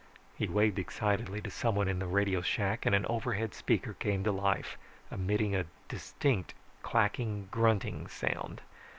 He 0.35 0.47
waved 0.47 0.79
excitedly 0.79 1.41
to 1.41 1.51
someone 1.51 1.87
in 1.87 1.99
the 1.99 2.07
radio 2.07 2.41
shack 2.41 2.87
and 2.87 2.95
an 2.95 3.05
overhead 3.05 3.53
speaker 3.53 3.93
came 3.93 4.23
to 4.23 4.31
life 4.31 4.75
emitting 5.11 5.55
a 5.55 5.67
distinct 5.89 6.55
clacking 6.81 7.49
grunting 7.51 8.07
sound. 8.07 8.61